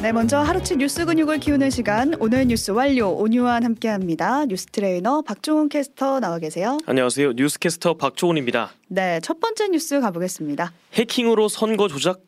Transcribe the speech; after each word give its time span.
네, 0.00 0.12
먼저 0.12 0.38
하루치 0.38 0.76
뉴스 0.76 1.04
근육을 1.04 1.40
키우는 1.40 1.70
시간 1.70 2.14
오늘 2.20 2.46
뉴스 2.46 2.70
완료 2.70 3.08
오뉴완 3.08 3.64
함께합니다. 3.64 4.44
뉴스 4.46 4.66
트레이너 4.66 5.22
박종훈 5.22 5.68
캐스터 5.68 6.20
나와 6.20 6.38
계세요. 6.38 6.78
안녕하세요. 6.86 7.32
뉴스 7.32 7.58
캐스터 7.58 7.94
박종훈입니다. 7.94 8.70
네, 8.88 9.18
첫 9.22 9.40
번째 9.40 9.68
뉴스 9.68 10.00
가보겠습니다. 10.00 10.72
해킹으로 10.94 11.48
선거 11.48 11.88
조작 11.88 12.20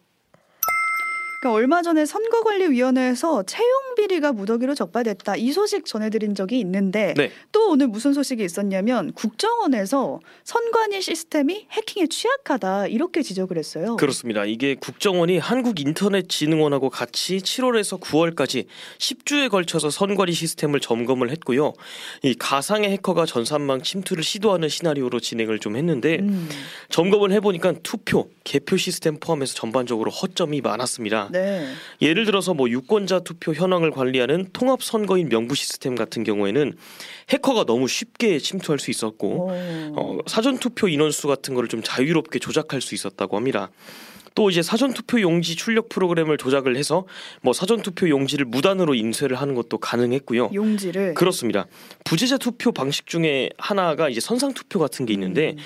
그러니까 1.40 1.56
얼마 1.56 1.80
전에 1.80 2.04
선거관리위원회에서 2.04 3.44
채용 3.44 3.94
비리가 3.96 4.32
무더기로 4.32 4.74
적발됐다 4.74 5.36
이 5.36 5.52
소식 5.52 5.86
전해드린 5.86 6.34
적이 6.34 6.60
있는데 6.60 7.14
네. 7.16 7.32
또 7.50 7.70
오늘 7.70 7.88
무슨 7.88 8.12
소식이 8.12 8.44
있었냐면 8.44 9.12
국정원에서 9.14 10.20
선관위 10.44 11.00
시스템이 11.00 11.66
해킹에 11.70 12.08
취약하다 12.08 12.88
이렇게 12.88 13.22
지적을 13.22 13.56
했어요. 13.56 13.96
그렇습니다. 13.96 14.44
이게 14.44 14.74
국정원이 14.74 15.38
한국인터넷진흥원하고 15.38 16.90
같이 16.90 17.38
7월에서 17.38 17.98
9월까지 18.00 18.66
10주에 18.98 19.48
걸쳐서 19.48 19.88
선관위 19.88 20.32
시스템을 20.32 20.80
점검을 20.80 21.30
했고요. 21.30 21.72
이 22.22 22.34
가상의 22.34 22.90
해커가 22.90 23.24
전산망 23.24 23.80
침투를 23.80 24.22
시도하는 24.22 24.68
시나리오로 24.68 25.20
진행을 25.20 25.58
좀 25.58 25.76
했는데 25.76 26.18
음, 26.18 26.50
점검을 26.90 27.32
해보니까 27.32 27.76
투표, 27.82 28.28
개표 28.44 28.76
시스템 28.76 29.18
포함해서 29.18 29.54
전반적으로 29.54 30.10
허점이 30.10 30.60
많았습니다. 30.60 31.29
네. 31.30 31.66
예를 32.02 32.24
들어서 32.24 32.54
뭐 32.54 32.68
유권자 32.68 33.20
투표 33.20 33.52
현황을 33.52 33.90
관리하는 33.90 34.48
통합 34.52 34.82
선거인 34.82 35.28
명부 35.28 35.54
시스템 35.54 35.94
같은 35.94 36.24
경우에는 36.24 36.74
해커가 37.30 37.64
너무 37.64 37.88
쉽게 37.88 38.38
침투할 38.38 38.78
수 38.78 38.90
있었고 38.90 39.50
어, 39.50 39.92
어, 39.96 40.18
사전 40.26 40.58
투표 40.58 40.88
인원수 40.88 41.28
같은 41.28 41.54
거를 41.54 41.68
좀 41.68 41.82
자유롭게 41.82 42.38
조작할 42.38 42.80
수 42.80 42.94
있었다고 42.94 43.36
합니다. 43.36 43.70
또 44.34 44.50
이제 44.50 44.62
사전 44.62 44.92
투표 44.92 45.20
용지 45.20 45.56
출력 45.56 45.88
프로그램을 45.88 46.38
조작을 46.38 46.76
해서 46.76 47.04
뭐 47.42 47.52
사전 47.52 47.82
투표 47.82 48.08
용지를 48.08 48.44
무단으로 48.46 48.94
인쇄를 48.94 49.36
하는 49.36 49.54
것도 49.54 49.78
가능했고요. 49.78 50.50
용지를 50.54 51.14
그렇습니다. 51.14 51.66
부재자 52.04 52.38
투표 52.38 52.72
방식 52.72 53.06
중에 53.06 53.50
하나가 53.58 54.08
이제 54.08 54.20
선상 54.20 54.52
투표 54.54 54.78
같은 54.78 55.06
게 55.06 55.12
음. 55.12 55.14
있는데 55.14 55.56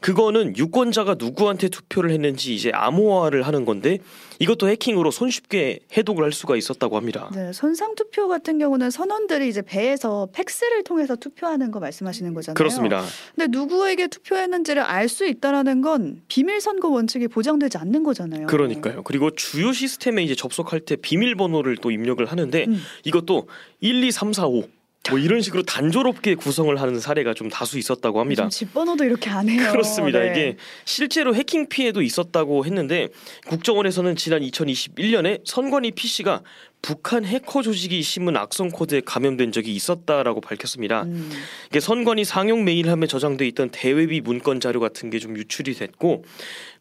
그거는 0.00 0.56
유권자가 0.56 1.16
누구한테 1.18 1.68
투표를 1.68 2.10
했는지 2.10 2.54
이제 2.54 2.70
암호화를 2.74 3.42
하는 3.42 3.64
건데 3.64 3.98
이것도 4.40 4.68
해킹으로 4.68 5.10
손쉽게 5.10 5.80
해독을 5.96 6.24
할 6.24 6.32
수가 6.32 6.56
있었다고 6.56 6.96
합니다. 6.96 7.30
네, 7.34 7.52
선상 7.52 7.94
투표 7.94 8.26
같은 8.26 8.58
경우는 8.58 8.90
선원들이 8.90 9.48
이제 9.48 9.62
배에서 9.62 10.28
팩스를 10.32 10.82
통해서 10.82 11.14
투표하는 11.14 11.70
거 11.70 11.78
말씀하시는 11.78 12.34
거잖아요. 12.34 12.54
그렇습니다. 12.54 13.04
근데 13.34 13.56
누구에게 13.56 14.08
투표했는지를 14.08 14.82
알 14.82 15.04
수 15.14 15.26
있다라는 15.26 15.80
건 15.82 16.22
비밀 16.28 16.60
선거 16.60 16.88
원칙이 16.88 17.28
보장되지 17.28 17.78
않는 17.78 18.02
거 18.02 18.13
잖아요. 18.14 18.46
그러니까요. 18.46 19.02
그리고 19.02 19.30
주요 19.30 19.72
시스템에 19.72 20.22
이제 20.22 20.34
접속할 20.34 20.80
때 20.80 20.96
비밀번호를 20.96 21.76
또 21.78 21.90
입력을 21.90 22.24
하는데 22.24 22.64
음. 22.66 22.82
이것도 23.04 23.48
1, 23.80 24.04
2, 24.04 24.10
3, 24.10 24.32
4, 24.32 24.46
5. 24.46 24.64
뭐 25.10 25.18
이런 25.18 25.42
식으로 25.42 25.62
단조롭게 25.64 26.34
구성을 26.34 26.74
하는 26.80 26.98
사례가 26.98 27.34
좀 27.34 27.50
다수 27.50 27.78
있었다고 27.78 28.20
합니다. 28.20 28.44
요즘 28.44 28.50
집 28.50 28.72
번호도 28.72 29.04
이렇게 29.04 29.28
안 29.28 29.48
해요. 29.48 29.70
그렇습니다. 29.70 30.20
네. 30.20 30.30
이게 30.30 30.56
실제로 30.86 31.34
해킹 31.34 31.68
피해도 31.68 32.00
있었다고 32.00 32.64
했는데 32.64 33.08
국정원에서는 33.46 34.16
지난 34.16 34.40
2021년에 34.40 35.42
선관위 35.44 35.90
PC가 35.90 36.42
북한 36.88 37.24
해커 37.24 37.62
조직이 37.62 38.02
심은 38.02 38.36
악성 38.36 38.68
코드에 38.68 39.00
감염된 39.00 39.52
적이 39.52 39.74
있었다라고 39.74 40.42
밝혔습니다. 40.42 41.04
음, 41.04 41.30
이게 41.70 41.80
선관위 41.80 42.24
상용 42.24 42.62
메일함에 42.64 43.06
저장돼 43.06 43.46
있던 43.48 43.70
대외비 43.70 44.20
문건 44.20 44.60
자료 44.60 44.80
같은 44.80 45.08
게 45.08 45.18
좀 45.18 45.34
유출이 45.38 45.72
됐고, 45.74 46.24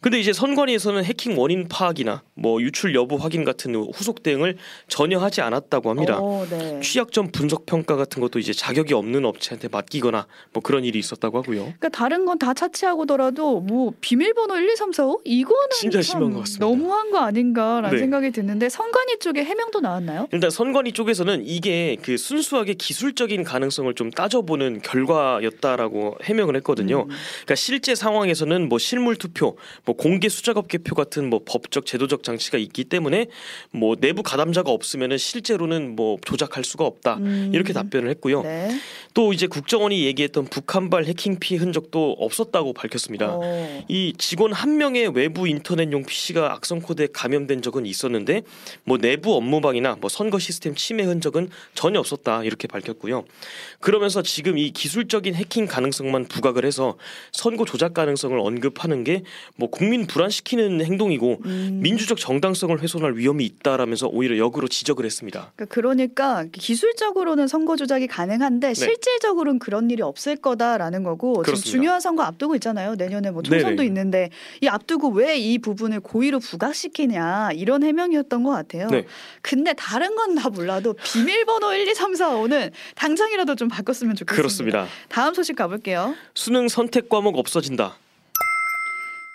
근데 0.02 0.20
이제 0.20 0.34
선관위에서는 0.34 1.06
해킹 1.06 1.40
원인 1.40 1.70
파악이나 1.70 2.24
뭐 2.34 2.62
유출 2.62 2.94
여부 2.94 3.16
확인 3.16 3.46
같은 3.46 3.74
후속 3.76 4.22
대응을 4.24 4.58
전혀 4.90 5.18
하지 5.20 5.40
않았다고 5.40 5.90
합니다. 5.92 6.18
어, 6.20 6.46
네. 6.50 6.82
취약점 6.82 7.32
분석 7.32 7.66
평가 7.66 7.96
같은 7.96 8.22
것도 8.22 8.40
이제 8.40 8.52
자격이 8.52 8.94
없는 8.94 9.24
업체한테 9.24 9.70
맡기거나 9.70 10.28
뭐 10.52 10.62
그런 10.62 10.84
일이 10.84 11.00
있었다고 11.00 11.38
하고요. 11.38 11.62
그러니까 11.62 11.88
다른 11.88 12.26
건 12.26 12.34
다 12.38 12.54
차치하고더라도 12.54 13.62
뭐 13.62 13.94
비밀번호 14.02 14.58
1, 14.58 14.70
2, 14.72 14.76
3, 14.76 14.92
4, 14.92 15.06
5 15.06 15.22
이거는 15.24 15.70
진짜 15.80 16.00
참 16.00 16.04
심한 16.04 16.32
것 16.34 16.40
같습니다. 16.40 16.66
너무한 16.66 17.12
거 17.12 17.20
아닌가라는 17.20 17.92
네. 17.92 18.00
생각이 18.00 18.32
드는데 18.32 18.68
선관위 18.68 19.20
쪽에 19.20 19.46
해명도 19.46 19.80
나 19.80 19.93
왔나요? 19.94 20.28
일단 20.32 20.50
선관위 20.50 20.94
쪽에서는 20.94 21.44
이게 21.46 21.98
그 22.02 22.18
순수하게 22.18 22.76
기술적인 22.76 23.44
가능성을 23.44 23.94
좀 23.96 24.10
따져보는 24.12 24.82
결과였다라고 24.82 26.18
해명을 26.24 26.56
했거든요. 26.58 27.04
음. 27.04 27.08
그러니까 27.08 27.56
실제 27.56 27.96
상황에서는 27.96 28.70
뭐 28.70 28.78
실물 28.78 29.16
투표, 29.16 29.58
뭐 29.86 29.96
공개 29.96 30.30
수작업 30.30 30.68
개표 30.68 30.96
같은 30.96 31.30
뭐 31.30 31.42
법적 31.46 31.86
제도적 31.86 32.24
장치가 32.24 32.58
있기 32.58 32.86
때문에 32.86 33.28
뭐 33.72 33.96
내부 33.96 34.24
가담자가 34.24 34.72
없으면은 34.72 35.18
실제로는 35.18 35.96
뭐 35.96 36.18
조작할 36.24 36.64
수가 36.64 36.86
없다. 36.86 37.18
음. 37.18 37.52
이렇게 37.54 37.74
답변을 37.74 38.10
했고요. 38.10 38.44
네. 38.44 38.70
또 39.14 39.34
이제 39.34 39.48
국정원이 39.48 40.06
얘기했던 40.06 40.46
북한발 40.46 41.06
해킹 41.06 41.38
피해 41.40 41.60
흔적도 41.60 42.14
없었다고 42.20 42.74
밝혔습니다. 42.74 43.36
어. 43.36 43.84
이 43.88 44.14
직원 44.18 44.54
한 44.54 44.78
명의 44.78 45.08
외부 45.08 45.48
인터넷용 45.48 46.04
PC가 46.04 46.54
악성 46.54 46.80
코드에 46.80 47.08
감염된 47.14 47.62
적은 47.62 47.86
있었는데 47.86 48.42
뭐 48.84 48.98
내부 48.98 49.36
업무방 49.36 49.76
이나 49.84 49.98
뭐 50.00 50.10
선거 50.10 50.40
시스템 50.40 50.76
침해 50.76 51.04
흔적은 51.04 51.50
전혀 51.74 52.00
없었다 52.00 52.44
이렇게 52.46 52.68
밝혔고요. 52.70 53.26
그러면서 53.82 54.22
지금 54.22 54.58
이 54.58 54.72
기술적인 54.72 55.36
해킹 55.36 55.66
가능성만 55.66 56.26
부각을 56.26 56.64
해서 56.66 56.98
선거 57.34 57.66
조작 57.66 57.94
가능성을 57.94 58.40
언급하는 58.40 59.04
게 59.04 59.24
뭐 59.56 59.70
국민 59.70 60.08
불안시키는 60.08 60.84
행동이고 60.84 61.42
음. 61.46 61.80
민주적 61.84 62.18
정당성을 62.18 62.82
훼손할 62.82 63.16
위험이 63.18 63.46
있다라면서 63.46 64.08
오히려 64.08 64.38
역으로 64.38 64.68
지적을 64.68 65.06
했습니다. 65.06 65.52
그러니까 65.56 65.74
그러니까 65.74 66.46
기술적으로는 66.52 67.48
선거 67.48 67.76
조작이 67.76 68.08
가능한데 68.08 68.74
실질적으로는 68.74 69.60
그런 69.60 69.90
일이 69.92 70.02
없을 70.02 70.36
거다라는 70.36 71.04
거고 71.04 71.34
지금 71.34 71.44
네. 71.44 71.46
그렇습니다. 71.46 71.72
중요한 71.72 72.02
선거 72.02 72.24
앞두고 72.24 72.56
있잖아요. 72.56 72.96
내년에 72.96 73.32
뭐 73.32 73.44
총선도 73.44 73.78
네네. 73.78 73.88
있는데 73.88 74.30
이 74.62 74.68
앞두고 74.68 75.10
왜 75.10 75.34
이 75.34 75.58
부분을 75.58 76.00
고의로 76.00 76.40
부각시키냐 76.40 77.52
이런 77.54 77.84
해명이었던 77.84 78.44
것 78.44 78.52
같아요. 78.52 78.88
네. 78.88 79.06
근데 79.42 79.63
다른 79.72 80.16
건 80.18 80.36
다 80.36 80.50
몰라도 80.50 80.94
비밀번호 80.94 81.74
1, 81.74 81.88
2, 81.88 81.94
3, 81.96 82.16
4, 82.16 82.32
5는 82.32 82.72
당장이라도 82.96 83.56
좀 83.56 83.68
바꿨으면 83.70 84.16
좋겠습니다. 84.16 84.36
그렇습니다. 84.42 84.88
다음 85.10 85.34
소식 85.34 85.56
가볼게요. 85.56 86.16
수능 86.34 86.68
선택 86.68 87.08
과목 87.08 87.38
없어진다. 87.38 87.96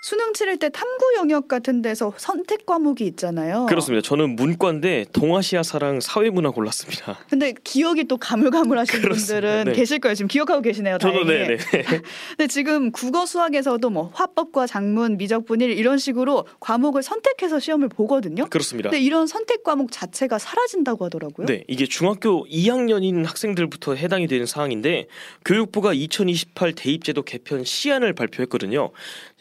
수능 0.08 0.32
치를 0.32 0.56
때 0.56 0.70
탐구 0.70 1.16
영역 1.19 1.48
같은 1.48 1.82
데서 1.82 2.14
선택 2.16 2.64
과목이 2.64 3.04
있잖아요. 3.08 3.66
그렇습니다. 3.66 4.00
저는 4.00 4.36
문과인데 4.36 5.04
동아시아 5.12 5.62
사랑 5.62 6.00
사회문화 6.00 6.48
골랐습니다. 6.48 7.19
근데 7.28 7.52
기억이 7.62 8.04
또 8.04 8.16
가물가물하신. 8.16 9.02
분들은 9.02 9.64
네. 9.66 9.72
계실 9.72 9.98
거예요. 9.98 10.14
지금 10.14 10.28
기억하고 10.28 10.62
계시네요. 10.62 10.96
저도. 10.96 11.24
네네. 11.24 11.58
근데 12.38 12.46
지금 12.48 12.91
국어 12.91 13.26
수학에서도 13.26 13.91
뭐 13.91 14.10
화법과 14.14 14.66
작문, 14.66 15.19
미적분일 15.19 15.72
이런 15.72 15.98
식으로 15.98 16.46
과목을 16.60 17.02
선택해서 17.02 17.60
시험을 17.60 17.90
보거든요. 17.90 18.46
그렇습니다. 18.48 18.88
근데 18.88 19.04
이런 19.04 19.26
선택 19.26 19.62
과목 19.62 19.92
자체가 19.92 20.38
사라진다고 20.38 21.04
하더라고요. 21.04 21.46
네, 21.46 21.64
이게 21.69 21.84
중학교 21.84 22.46
2학년인 22.46 23.26
학생들부터 23.26 23.94
해당이 23.94 24.26
되는 24.26 24.46
사항인데 24.46 25.06
교육부가 25.44 25.92
2028 25.92 26.72
대입제도 26.72 27.22
개편 27.25 27.62
시안을 27.62 28.14
발표했거든요. 28.14 28.90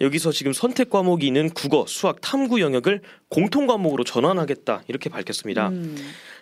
여기서 0.01 0.33
지금 0.33 0.53
선택 0.57 0.89
과목이 0.89 1.27
있는 1.27 1.49
국어, 1.51 1.85
수학, 1.87 2.19
탐구 2.19 2.61
영역을 2.61 3.01
공통 3.29 3.67
과목으로 3.67 4.03
전환하겠다. 4.03 4.83
이렇게 4.87 5.07
밝혔습니다. 5.07 5.69
음, 5.69 5.95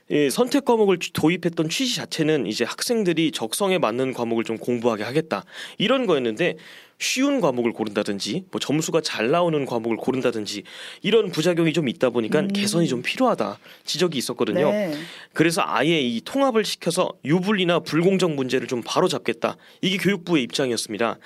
예, 0.09 0.29
선택 0.29 0.63
과목을 0.63 0.99
취- 0.99 1.11
도입했던 1.11 1.67
취지 1.67 1.95
자체는 1.97 2.45
이제 2.47 2.63
학생들이 2.63 3.31
적성에 3.31 3.77
맞는 3.77 4.13
과목을 4.13 4.45
좀 4.45 4.57
공부하게 4.57 5.03
하겠다. 5.03 5.43
이런 5.77 6.05
거였는데 6.05 6.55
쉬운 6.97 7.41
과목을 7.41 7.73
고른다든지 7.73 8.45
뭐 8.51 8.59
점수가 8.59 9.01
잘 9.01 9.29
나오는 9.29 9.65
과목을 9.65 9.97
고른다든지 9.97 10.63
이런 11.01 11.31
부작용이 11.31 11.73
좀 11.73 11.89
있다 11.89 12.09
보니까 12.09 12.41
음. 12.41 12.47
개선이 12.47 12.87
좀 12.87 13.01
필요하다 13.01 13.59
지적이 13.83 14.17
있었거든요. 14.17 14.71
네. 14.71 14.93
그래서 15.33 15.61
아예 15.65 15.99
이 15.99 16.21
통합을 16.21 16.63
시켜서 16.63 17.11
유불리나 17.25 17.79
불공정 17.79 18.35
문제를 18.35 18.67
좀 18.67 18.81
바로 18.85 19.07
잡겠다. 19.07 19.57
이게 19.81 19.97
교육부의 19.97 20.43
입장이었습니다. 20.43 21.17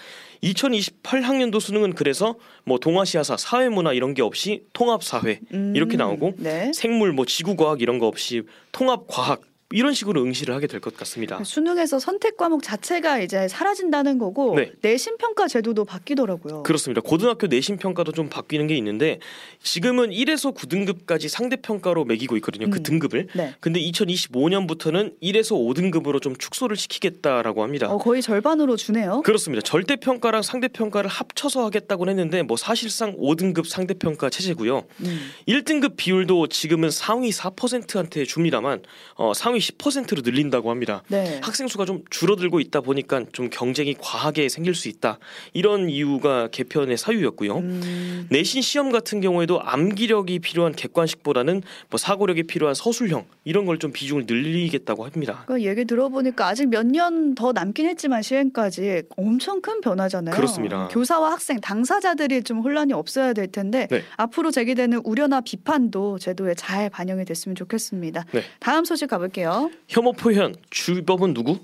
2028학년도 0.44 1.60
수능은 1.60 1.94
그래서 1.94 2.36
뭐 2.64 2.80
동아시아사, 2.80 3.38
사회문화 3.38 3.94
이런 3.94 4.14
게 4.14 4.22
없이 4.22 4.64
통합사회 4.74 5.42
음, 5.54 5.74
이렇게 5.76 5.98
나오고 5.98 6.36
네. 6.38 6.72
생물 6.74 7.12
뭐 7.12 7.26
지구과학 7.26 7.82
이런 7.82 8.00
거 8.00 8.08
없이 8.08 8.44
통합과학 8.72 9.42
이런 9.72 9.94
식으로 9.94 10.24
응시를 10.24 10.56
하게 10.56 10.66
될 10.66 10.80
것 10.80 10.96
같습니다. 10.98 11.44
수능에서 11.44 12.00
선택 12.00 12.38
과목 12.38 12.64
자체가 12.64 13.20
이제 13.20 13.48
사라진다는 13.50 14.18
거고 14.18 14.56
네. 14.56 14.72
내신 14.82 15.18
평가 15.18 15.48
제도도 15.48 15.84
바뀌더라고요. 15.86 16.64
그렇습니다. 16.64 17.02
고등학교 17.02 17.48
내신 17.48 17.78
평가도 17.78 18.14
좀 18.14 18.30
바뀌는 18.30 18.66
게 18.68 18.76
있는데 18.78 19.20
지금은 19.62 20.10
1에서 20.12 20.56
9등급까지 20.56 21.28
상대 21.28 21.58
평가로 21.58 22.06
매기고 22.06 22.36
있거든요. 22.38 22.70
그 22.70 22.78
음. 22.80 22.84
등급을. 22.84 23.28
네. 23.36 23.54
근데 23.60 23.80
2025년부터는 23.82 25.20
1에서 25.22 25.52
5등급으로 25.52 26.22
좀 26.22 26.36
축소를 26.36 26.76
시키겠다라고 26.78 27.62
합니다. 27.62 27.90
어, 27.92 27.98
거의 27.98 28.22
절반으로 28.22 28.76
주네요. 28.76 29.22
그렇습니다. 29.24 29.62
절대 29.62 29.98
평가랑 29.98 30.42
상대 30.42 30.68
평가를 30.70 31.10
합쳐서 31.10 31.66
하겠다고 31.66 32.08
했는데 32.10 32.42
뭐 32.42 32.58
사실상 32.58 33.16
5등급 33.18 33.68
상대 33.68 33.94
평가 33.94 34.30
체제고요. 34.30 34.86
음. 35.02 35.20
1등급 35.48 35.94
비율도 35.98 36.48
지금은 36.48 36.90
상위 36.90 37.30
4%한테 37.32 38.24
줍니다만 38.26 38.82
어, 39.16 39.34
상위 39.34 39.59
10%로 39.60 40.22
늘린다고 40.24 40.70
합니다. 40.70 41.04
네. 41.08 41.40
학생 41.44 41.68
수가 41.68 41.86
좀 41.86 42.04
줄어들고 42.10 42.60
있다 42.60 42.82
보니까 42.82 43.24
좀 43.34 43.50
경쟁이 43.50 43.96
과하게 44.00 44.50
생길 44.50 44.76
수 44.76 44.88
있다. 44.88 45.20
이런 45.54 45.90
이유가 45.90 46.48
개편의 46.50 46.98
사유였고요. 46.98 47.58
음, 47.58 48.28
내신 48.30 48.62
시험 48.62 48.92
같은 48.92 49.22
경우에도 49.22 49.62
암기력이 49.62 50.40
필요한 50.40 50.74
객관식보다는 50.74 51.62
뭐 51.90 51.98
사고력이 51.98 52.44
필요한 52.44 52.76
서술형 52.76 53.26
이런 53.46 53.66
걸 53.66 53.80
좀 53.80 53.94
비중을 53.94 54.26
늘리겠다고 54.28 55.06
합니다. 55.06 55.44
그러니까 55.46 55.70
얘기 55.70 55.86
들어보니까 55.86 56.48
아직 56.48 56.68
몇 56.70 56.86
년 56.86 57.34
더 57.36 57.54
남긴 57.54 57.88
했지만 57.88 58.22
시행까지 58.22 59.04
엄청 59.16 59.62
큰 59.62 59.80
변화잖아요. 59.82 60.36
그렇습니다. 60.36 60.88
교사와 60.90 61.32
학생 61.32 61.60
당사자들이 61.62 62.44
좀 62.44 62.60
혼란이 62.60 62.92
없어야 62.94 63.34
될 63.34 63.48
텐데 63.48 63.88
네. 63.90 64.04
앞으로 64.18 64.52
제기되는 64.52 65.02
우려나 65.06 65.42
비판도 65.42 66.20
제도에 66.20 66.56
잘 66.56 66.90
반영이 66.90 67.26
됐으면 67.26 67.56
좋겠습니다. 67.56 68.26
네. 68.32 68.42
다음 68.60 68.84
소식 68.86 69.08
가볼게요. 69.08 69.49
혐오 69.88 70.14
표현 70.14 70.56
주법은 70.70 71.34
누구? 71.34 71.60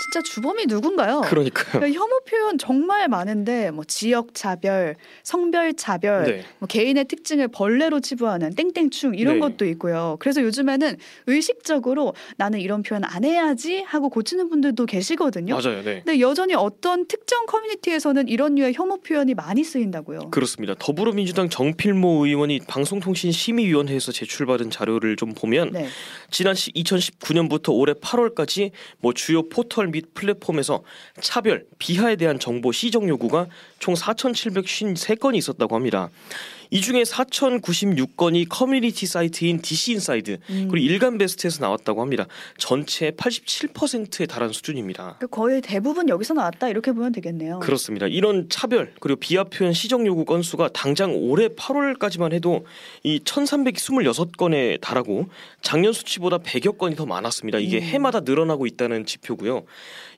진짜 0.00 0.20
주범이 0.22 0.66
누군가요? 0.66 1.22
그러니까요. 1.22 1.80
그러니까 1.80 1.98
혐오 1.98 2.20
표현 2.28 2.58
정말 2.58 3.08
많은데 3.08 3.70
뭐 3.70 3.84
지역 3.84 4.34
차별, 4.34 4.96
성별 5.22 5.72
차별, 5.74 6.24
네. 6.24 6.44
뭐 6.58 6.66
개인의 6.66 7.06
특징을 7.06 7.48
벌레로 7.48 8.00
치부하는 8.00 8.54
땡땡충 8.54 9.14
이런 9.14 9.34
네. 9.34 9.40
것도 9.40 9.64
있고요. 9.66 10.16
그래서 10.18 10.42
요즘에는 10.42 10.96
의식적으로 11.26 12.14
나는 12.36 12.60
이런 12.60 12.82
표현 12.82 13.04
안 13.04 13.24
해야지 13.24 13.82
하고 13.82 14.08
고치는 14.08 14.50
분들도 14.50 14.84
계시거든요. 14.86 15.54
맞아요. 15.54 15.82
네. 15.82 16.02
근데 16.04 16.20
여전히 16.20 16.54
어떤 16.54 17.06
특정 17.06 17.46
커뮤니티에서는 17.46 18.28
이런 18.28 18.56
류의 18.56 18.74
혐오 18.74 18.98
표현이 18.98 19.34
많이 19.34 19.62
쓰인다고요. 19.62 20.30
그렇습니다. 20.30 20.74
더불어민주당 20.78 21.48
정필모 21.48 22.26
의원이 22.26 22.60
방송통신심의위원회에서 22.66 24.12
제출받은 24.12 24.70
자료를 24.70 25.16
좀 25.16 25.34
보면 25.34 25.70
네. 25.72 25.86
지난 26.30 26.54
2019년부터 26.54 27.72
올해 27.72 27.92
8월까지 27.94 28.70
뭐 28.98 29.12
주요 29.12 29.48
포털 29.48 29.93
및 29.94 30.12
플랫폼에서 30.12 30.82
차별, 31.20 31.66
비하에 31.78 32.16
대한 32.16 32.38
정보 32.38 32.72
시정 32.72 33.08
요구가 33.08 33.46
총 33.78 33.94
4,753건이 33.94 35.36
있었다고 35.36 35.74
합니다. 35.74 36.10
이 36.74 36.80
중에 36.80 37.04
4,096건이 37.04 38.46
커뮤니티 38.48 39.06
사이트인 39.06 39.62
DC 39.62 39.92
Inside 39.92 40.38
음. 40.50 40.68
그리고 40.68 40.78
일간 40.78 41.18
베스트에서 41.18 41.60
나왔다고 41.60 42.00
합니다. 42.02 42.26
전체 42.58 43.12
87%에 43.12 44.26
달한 44.26 44.50
수준입니다. 44.50 45.18
그 45.20 45.28
거의 45.28 45.60
대부분 45.62 46.08
여기서 46.08 46.34
나왔다 46.34 46.68
이렇게 46.68 46.90
보면 46.90 47.12
되겠네요. 47.12 47.60
그렇습니다. 47.60 48.08
이런 48.08 48.48
차별 48.48 48.92
그리고 48.98 49.20
비하 49.20 49.44
표현 49.44 49.72
시정 49.72 50.04
요구 50.04 50.24
건수가 50.24 50.70
당장 50.74 51.14
올해 51.14 51.46
8월까지만 51.46 52.32
해도 52.32 52.66
이 53.04 53.20
1,326건에 53.20 54.80
달하고 54.80 55.26
작년 55.62 55.92
수치보다 55.92 56.38
100여 56.38 56.76
건이 56.76 56.96
더 56.96 57.06
많았습니다. 57.06 57.58
이게 57.58 57.78
음. 57.78 57.82
해마다 57.82 58.18
늘어나고 58.18 58.66
있다는 58.66 59.06
지표고요. 59.06 59.62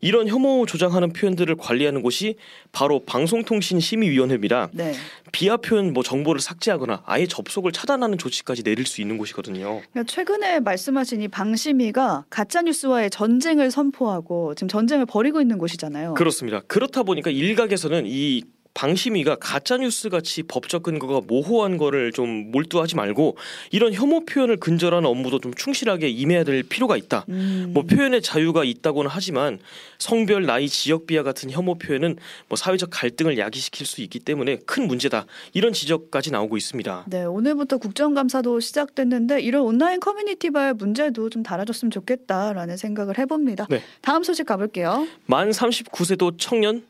이런 0.00 0.28
혐오 0.28 0.64
조장하는 0.64 1.12
표현들을 1.12 1.54
관리하는 1.56 2.00
곳이 2.00 2.36
바로 2.72 3.04
방송통신심의위원회입니다. 3.04 4.70
네. 4.72 4.94
비하 5.36 5.58
표현 5.58 5.92
뭐 5.92 6.02
정보를 6.02 6.40
삭제하거나 6.40 7.02
아예 7.04 7.26
접속을 7.26 7.70
차단하는 7.70 8.16
조치까지 8.16 8.62
내릴 8.62 8.86
수 8.86 9.02
있는 9.02 9.18
곳이거든요. 9.18 9.82
그러니까 9.92 10.04
최근에 10.04 10.60
말씀하신 10.60 11.20
이 11.20 11.28
방심위가 11.28 12.24
가짜 12.30 12.62
뉴스와의 12.62 13.10
전쟁을 13.10 13.70
선포하고 13.70 14.54
지금 14.54 14.68
전쟁을 14.68 15.04
벌이고 15.04 15.42
있는 15.42 15.58
곳이잖아요. 15.58 16.14
그렇습니다. 16.14 16.60
그렇다 16.60 17.02
보니까 17.02 17.30
일각에서는 17.30 18.04
이 18.06 18.44
방심위가 18.76 19.36
가짜 19.36 19.78
뉴스 19.78 20.10
같이 20.10 20.42
법적 20.42 20.82
근거가 20.82 21.22
모호한 21.26 21.78
거를 21.78 22.12
좀 22.12 22.50
몰두하지 22.50 22.94
말고 22.94 23.38
이런 23.70 23.94
혐오 23.94 24.26
표현을 24.26 24.58
근절하는 24.58 25.08
업무도 25.08 25.38
좀 25.40 25.54
충실하게 25.54 26.10
임해야 26.10 26.44
될 26.44 26.62
필요가 26.62 26.98
있다. 26.98 27.24
음. 27.30 27.70
뭐 27.72 27.84
표현의 27.84 28.20
자유가 28.20 28.64
있다고는 28.64 29.10
하지만 29.10 29.58
성별, 29.98 30.44
나이, 30.44 30.68
지역 30.68 31.06
비하 31.06 31.22
같은 31.22 31.50
혐오 31.50 31.76
표현은 31.76 32.16
뭐 32.48 32.56
사회적 32.56 32.90
갈등을 32.92 33.38
야기시킬 33.38 33.86
수 33.86 34.02
있기 34.02 34.18
때문에 34.18 34.58
큰 34.66 34.86
문제다. 34.86 35.24
이런 35.54 35.72
지적까지 35.72 36.30
나오고 36.30 36.58
있습니다. 36.58 37.06
네, 37.08 37.24
오늘부터 37.24 37.78
국정감사도 37.78 38.60
시작됐는데 38.60 39.40
이런 39.40 39.62
온라인 39.62 40.00
커뮤니티와의 40.00 40.74
문제도 40.74 41.30
좀 41.30 41.42
달아줬으면 41.42 41.90
좋겠다라는 41.90 42.76
생각을 42.76 43.18
해봅니다. 43.18 43.66
네. 43.70 43.82
다음 44.02 44.22
소식 44.22 44.44
가볼게요. 44.44 45.08
만 45.24 45.48
39세도 45.48 46.34
청년 46.36 46.84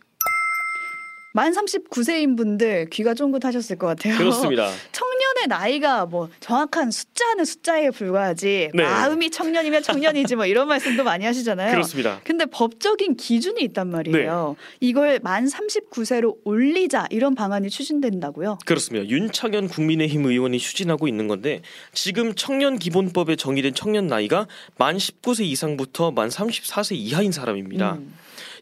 만 1.36 1.52
39세인 1.52 2.34
분들 2.34 2.88
귀가 2.88 3.12
쫑긋하셨을 3.12 3.76
것 3.76 3.88
같아요. 3.88 4.16
그렇습니다. 4.16 4.70
청년의 4.90 5.48
나이가 5.48 6.06
뭐 6.06 6.30
정확한 6.40 6.90
숫자는 6.90 7.44
숫자에 7.44 7.90
불과하지 7.90 8.70
네. 8.72 8.82
마음이 8.82 9.28
청년이면 9.30 9.82
청년이지 9.82 10.36
뭐 10.36 10.46
이런 10.46 10.66
말씀도 10.66 11.04
많이 11.04 11.26
하시잖아요. 11.26 11.72
그렇습니다. 11.72 12.22
근데 12.24 12.46
법적인 12.46 13.16
기준이 13.18 13.60
있단 13.64 13.90
말이에요. 13.90 14.56
네. 14.58 14.66
이걸 14.80 15.20
만 15.22 15.44
39세로 15.44 16.38
올리자 16.44 17.08
이런 17.10 17.34
방안이 17.34 17.68
추진된다고요. 17.68 18.60
그렇습니다. 18.64 19.06
윤창현 19.06 19.68
국민의힘 19.68 20.24
의원이 20.24 20.58
추진하고 20.58 21.06
있는 21.06 21.28
건데 21.28 21.60
지금 21.92 22.34
청년 22.34 22.78
기본법에 22.78 23.36
정의된 23.36 23.74
청년 23.74 24.06
나이가 24.06 24.46
만 24.78 24.96
19세 24.96 25.44
이상부터 25.44 26.12
만 26.12 26.30
34세 26.30 26.96
이하인 26.96 27.30
사람입니다. 27.30 27.96
음. 27.96 28.14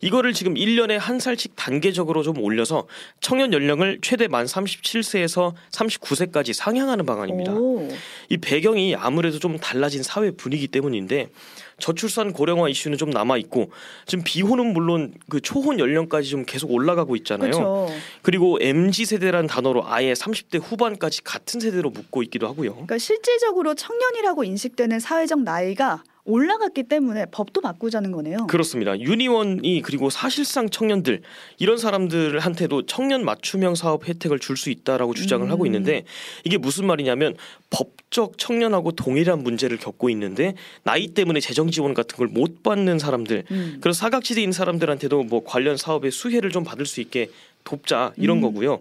이거를 0.04 0.34
지금 0.34 0.52
1년에 0.52 0.98
한 0.98 1.18
살씩 1.18 1.56
단계적으로 1.56 2.22
좀 2.22 2.38
올려서 2.38 2.86
청년 3.20 3.54
연령을 3.54 4.00
최대 4.02 4.28
만 4.28 4.44
37세에서 4.44 5.54
39세까지 5.70 6.52
상향하는 6.52 7.06
방안입니다. 7.06 7.54
오. 7.54 7.88
이 8.28 8.36
배경이 8.36 8.94
아무래도 8.96 9.38
좀 9.38 9.58
달라진 9.58 10.02
사회 10.02 10.30
분위기 10.30 10.68
때문인데 10.68 11.30
저출산 11.78 12.34
고령화 12.34 12.68
이슈는 12.68 12.98
좀 12.98 13.08
남아 13.08 13.38
있고 13.38 13.70
지금 14.04 14.24
비혼은 14.24 14.74
물론 14.74 15.14
그 15.30 15.40
초혼 15.40 15.80
연령까지 15.80 16.28
좀 16.28 16.44
계속 16.44 16.70
올라가고 16.70 17.16
있잖아요. 17.16 17.50
그렇죠. 17.50 17.88
그리고 18.20 18.58
MZ 18.60 19.06
세대란 19.06 19.46
단어로 19.46 19.86
아예 19.86 20.12
30대 20.12 20.60
후반까지 20.62 21.24
같은 21.24 21.60
세대로 21.60 21.88
묶고 21.88 22.22
있기도 22.24 22.46
하고요. 22.46 22.72
그러니까 22.72 22.98
실질적으로 22.98 23.74
청년이라고 23.74 24.44
인식되는 24.44 25.00
사회적 25.00 25.40
나이가 25.40 26.02
올라갔기 26.26 26.85
때문에 26.85 27.26
법도 27.31 27.61
바꾸자는 27.61 28.11
거네요. 28.11 28.47
그렇습니다. 28.47 28.99
유니원이 28.99 29.82
그리고 29.82 30.09
사실상 30.09 30.71
청년들 30.71 31.21
이런 31.59 31.76
사람들한테도 31.76 32.87
청년 32.87 33.25
맞춤형 33.25 33.75
사업 33.75 34.09
혜택을 34.09 34.38
줄 34.38 34.55
수 34.56 34.71
있다라고 34.71 35.15
주장을 35.15 35.44
음. 35.47 35.50
하고 35.50 35.67
있는데 35.67 36.05
이게 36.44 36.56
무슨 36.59 36.87
말이냐면 36.87 37.35
법적 37.71 38.38
청년하고 38.38 38.93
동일한 38.93 39.43
문제를 39.43 39.76
겪고 39.79 40.09
있는데 40.11 40.55
나이 40.85 41.09
때문에 41.09 41.40
재정 41.40 41.71
지원 41.71 41.93
같은 41.93 42.16
걸 42.16 42.28
못 42.28 42.62
받는 42.62 42.99
사람들 42.99 43.45
음. 43.50 43.78
그래서 43.81 43.99
사각지대에 43.99 44.43
있는 44.43 44.52
사람들한테도 44.52 45.25
뭐 45.25 45.43
관련 45.45 45.76
사업의 45.76 46.11
수혜를 46.11 46.50
좀 46.50 46.64
받을 46.64 46.87
수 46.87 47.00
있게 47.00 47.28
돕자 47.64 48.12
이런 48.16 48.38
음. 48.38 48.42
거고요. 48.42 48.80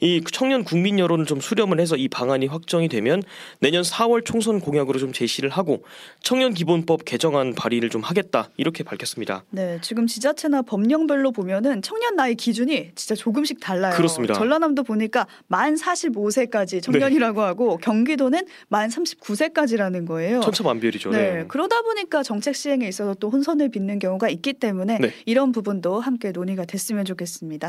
이 0.00 0.22
청년 0.32 0.64
국민 0.64 0.98
여론을 0.98 1.26
좀 1.26 1.40
수렴을 1.40 1.78
해서 1.80 1.96
이 1.96 2.08
방안이 2.08 2.46
확정이 2.46 2.88
되면 2.88 3.22
내년 3.58 3.82
4월 3.82 4.24
총선 4.24 4.60
공약으로 4.60 4.98
좀 4.98 5.12
제시를 5.12 5.50
하고 5.50 5.84
청년 6.22 6.54
기본법 6.54 7.04
개정안 7.04 7.54
발의를 7.54 7.90
좀 7.90 8.02
하겠다 8.02 8.50
이렇게 8.56 8.82
밝혔습니다. 8.82 9.44
네, 9.50 9.78
지금 9.82 10.06
지자체나 10.06 10.62
법령별로 10.62 11.32
보면은 11.32 11.82
청년 11.82 12.16
나이 12.16 12.34
기준이 12.34 12.92
진짜 12.94 13.14
조금씩 13.14 13.60
달라요. 13.60 13.94
그렇습니다. 13.94 14.34
전라남도 14.34 14.84
보니까 14.84 15.26
만 15.48 15.74
45세까지 15.74 16.82
청년이라고 16.82 17.42
하고 17.42 17.76
경기도는 17.78 18.46
만 18.68 18.88
39세까지라는 18.88 20.06
거예요. 20.06 20.40
천차만별이죠. 20.40 21.10
네, 21.10 21.32
네. 21.32 21.44
그러다 21.48 21.82
보니까 21.82 22.22
정책 22.22 22.54
시행에 22.56 22.88
있어서 22.88 23.14
또 23.14 23.28
혼선을 23.28 23.68
빚는 23.70 23.98
경우가 23.98 24.28
있기 24.28 24.54
때문에 24.54 24.98
네. 24.98 25.12
이런 25.26 25.52
부분도 25.52 26.00
함께 26.00 26.30
논의가 26.30 26.64
됐으면 26.64 27.04
좋겠습니다. 27.04 27.68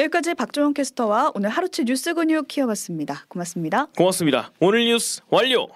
네. 0.00 0.04
여기까지 0.04 0.34
박종원 0.34 0.72
캐스터와 0.72 1.32
오늘 1.34 1.50
하루치 1.50 1.84
뉴스 1.84 2.14
근육 2.14 2.48
키워봤습니다. 2.48 3.26
고맙습니다. 3.28 3.86
고맙습니다. 3.96 4.50
오늘 4.58 4.86
뉴스 4.86 5.20
완료. 5.28 5.68